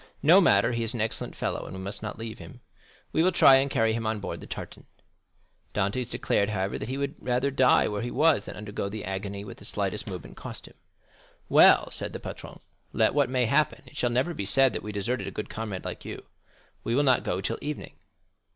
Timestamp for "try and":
3.31-3.69